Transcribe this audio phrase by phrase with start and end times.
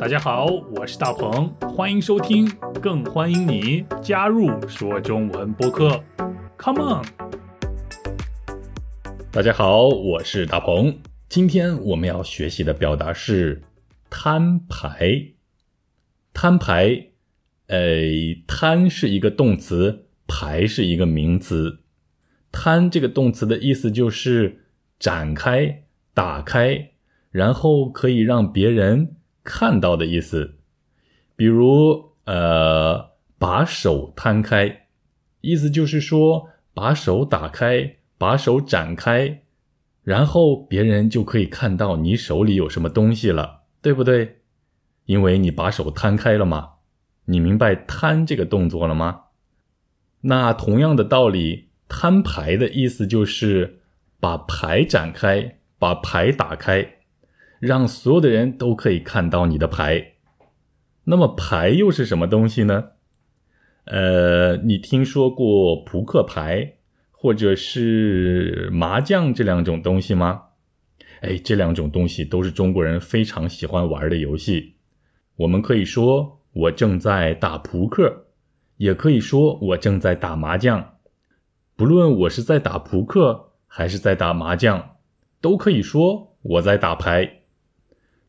[0.00, 0.46] 大家好，
[0.76, 2.48] 我是大鹏，欢迎收听，
[2.80, 6.00] 更欢迎你加入说中文播客。
[6.56, 7.04] Come on！
[9.32, 10.96] 大家好，我是大鹏。
[11.28, 13.60] 今天我们要学习的表达是
[14.08, 15.32] 摊牌。
[16.32, 17.08] 摊牌，
[17.66, 18.00] 呃，
[18.46, 21.80] 摊是一个动词，牌是一个名词。
[22.52, 24.62] 摊这个动词的意思就是
[25.00, 25.82] 展开、
[26.14, 26.92] 打开，
[27.32, 29.16] 然后可以让别人。
[29.50, 30.58] 看到的意思，
[31.34, 34.88] 比如呃，把手摊开，
[35.40, 39.44] 意思就是说把手打开，把手展开，
[40.02, 44.40] 然后别人就可以看到你手里有什么东西了，对不对？
[45.06, 46.72] 因为你把手摊开了嘛。
[47.24, 49.22] 你明白摊这个动作了吗？
[50.20, 53.80] 那同样的道理，摊牌的意思就是
[54.20, 56.97] 把牌展开，把牌打开。
[57.60, 60.12] 让所有的人都可以看到你的牌，
[61.04, 62.90] 那么牌又是什么东西呢？
[63.84, 66.74] 呃，你听说过扑克牌
[67.10, 70.42] 或者是麻将这两种东西吗？
[71.20, 74.74] 哎，这两种东西都是中国人非常喜欢玩的游戏。
[75.36, 78.26] 我们可以说我正在打扑克，
[78.76, 80.94] 也可以说我正在打麻将。
[81.74, 84.96] 不论我是在打扑克还是在打麻将，
[85.40, 87.37] 都可以说我在打牌。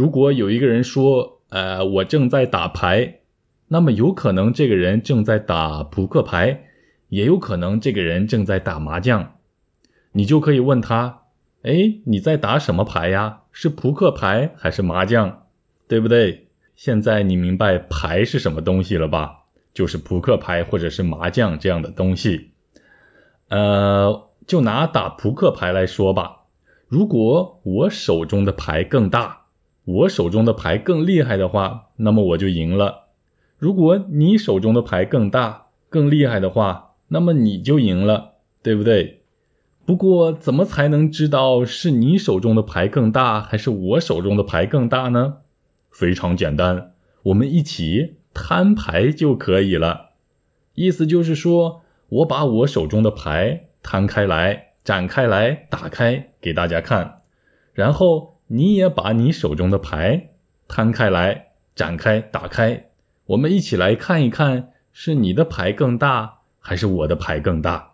[0.00, 3.18] 如果有一个人说：“呃，我正在打牌”，
[3.68, 6.64] 那么有可能这个人正在打扑克牌，
[7.10, 9.34] 也有可能这个人正在打麻将。
[10.12, 11.24] 你就可以问他
[11.64, 13.40] ：“哎，你在打什么牌呀？
[13.52, 15.42] 是扑克牌还是麻将？
[15.86, 19.40] 对不对？”现在你明白牌是什么东西了吧？
[19.74, 22.52] 就是扑克牌或者是麻将这样的东西。
[23.50, 26.44] 呃，就拿打扑克牌来说吧，
[26.88, 29.36] 如果我手中的牌更大。
[29.84, 33.06] 我手中的牌更厉害的话，那么我就赢了。
[33.58, 39.22] 如果你手中的牌更大、更厉害的话，那么你就赢了，对不对？
[39.84, 45.38] 不过，怎么才能知道是你手中的牌更大，还是我手中的牌更大呢？
[45.90, 46.92] 非常简单，
[47.24, 50.10] 我们一起摊牌就可以了。
[50.74, 57.22] 意思就是说，我把我手中的牌摊开来、展开来、打开给大家看，
[57.72, 58.29] 然后。
[58.52, 60.30] 你也把你手中的牌
[60.66, 62.86] 摊开来、展开、打开，
[63.26, 67.92] 我们一起来看一看，是你的牌更大，还是我的牌更大？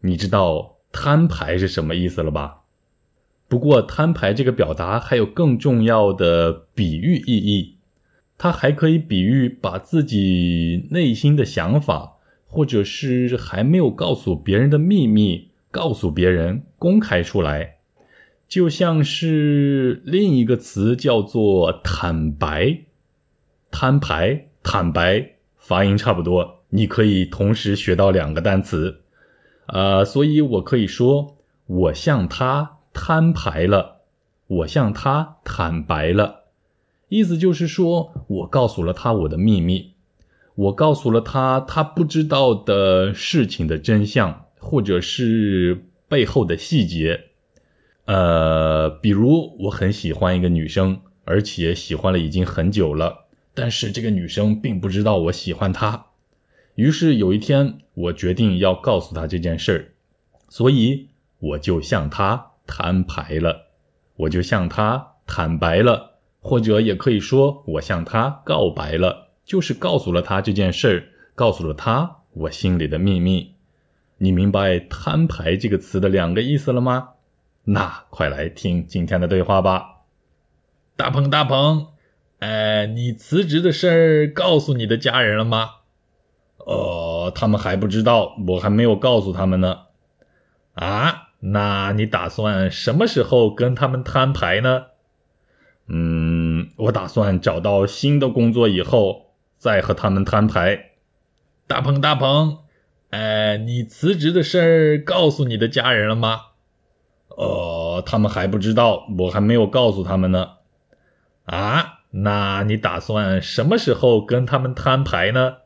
[0.00, 2.62] 你知道摊牌是什么意思了吧？
[3.48, 7.76] 不过摊牌这个表达还有更重要的比喻意义，
[8.38, 12.14] 它还可以比喻把自己内心的想法，
[12.46, 17.75] 或者是还没有告诉别人的秘密，告诉别人，公开出来。
[18.48, 22.82] 就像是另一个词叫做坦白，
[23.70, 29.00] 摊牌、坦白，发音差不多，你可以同时学到两个单词，
[29.66, 34.02] 呃，所以我可以说我向他摊牌了，
[34.46, 36.44] 我向他坦白了，
[37.08, 39.94] 意思就是说我告诉了他我的秘密，
[40.54, 47.25] 我告诉了他他不知道的事情的真相，或者是背后的细节。
[48.06, 56.06] 呃，比如我很喜欢一个女生，而且喜欢了已经很久了，但是这个女生并不知道我喜欢她。
[56.76, 59.80] 于是有一天，我决定要告诉她这件事儿，
[60.48, 61.08] 所以
[61.38, 63.70] 我就向她摊牌了，
[64.16, 73.54] 我就向她坦白了，或者也可以说我向她告白了，就是告诉了她这件事儿，告诉了她我心里的秘密。
[74.18, 77.08] 你明白“摊牌”这个词的两个意思了吗？
[77.68, 80.02] 那快来听今天的对话吧，
[80.94, 81.88] 大鹏大鹏，
[82.38, 85.70] 哎，你辞职的事儿告诉你的家人了吗？
[86.58, 89.86] 呃，他们还不知道，我还没有告诉他们呢。
[90.74, 94.86] 啊，那你打算什么时候跟他们摊牌呢？
[95.88, 100.92] 嗯，我打算找到新的工作以后再和他们摊牌。
[101.66, 102.58] 大鹏大鹏，
[103.10, 106.42] 哎，你辞职的事儿告诉你的家人了吗？
[107.28, 110.50] 呃，他们还不知道，我还没有告诉他们呢。
[111.44, 115.56] 啊，那你打算什么时候跟他们摊牌呢？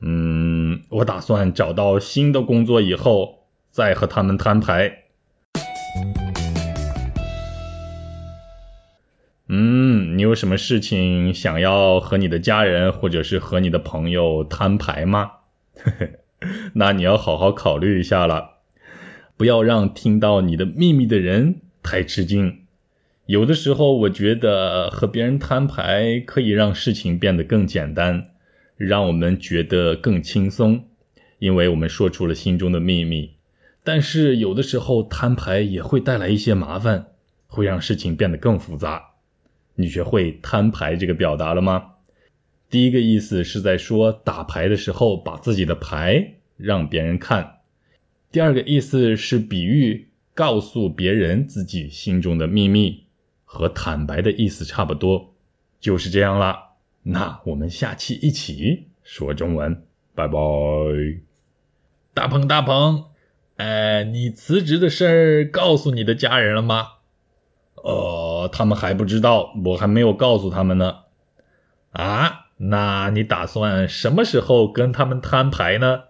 [0.00, 5.04] 嗯，我打算找到新的工作以后再和他们摊牌。
[9.48, 15.32] 嗯，你有什么事情想要和你的家人或者是和你的朋友摊牌吗？
[16.74, 18.57] 那你要好好考虑一下了。
[19.38, 22.58] 不要让听到你的秘密的人太吃惊，
[23.26, 28.30] 有的时候，我觉得和别人摊牌可以让事情变得更简单，
[28.76, 30.84] 让我们觉得更轻松，
[31.38, 33.30] 因为我们说出了心中的秘密。
[33.84, 37.06] 但是有的时候摊牌也会带来一些麻烦，
[37.46, 39.00] 会让事情变得更复杂。
[39.76, 41.92] 你学会摊牌这个表达了吗？
[42.68, 47.57] 第一个意思是在说打牌的时候把自己的牌让别人看，
[48.30, 53.04] 第二个意思是比喻告诉别人自己心中的秘密。
[53.50, 55.32] 和坦白的意思差不多，
[55.80, 56.72] 就是这样啦。
[57.02, 60.38] 那我们下期一起说中文，拜拜。
[62.12, 63.06] 大鹏，大鹏，
[63.56, 66.88] 哎，你辞职的事儿告诉你的家人了吗？
[67.76, 70.96] 呃，他们还不知道，我还没有告诉他们呢。
[71.92, 76.02] 啊，那你打算什么时候跟他们摊牌呢？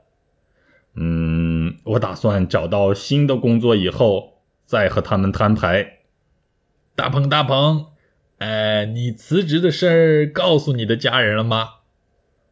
[1.01, 5.99] 嗯，我打算找到新的工作以后再和他们摊牌。
[6.97, 7.87] 大鹏，大鹏，
[8.39, 11.69] 哎，你辞职的事儿告诉你的家人了吗？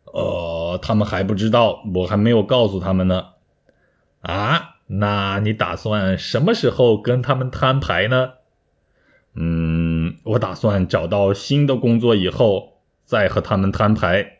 [0.04, 3.30] 呃，他们还不知道，我还没有告诉他们呢。
[4.20, 8.34] 啊，那你打算什么时候跟他们摊牌呢？
[9.34, 14.35] 嗯，我打算找到新的工作以后再和他们摊牌。